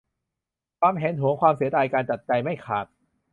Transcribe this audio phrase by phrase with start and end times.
[0.79, 2.85] ความแหนหวง ความเสียดาย การตัดใจไม่ขาด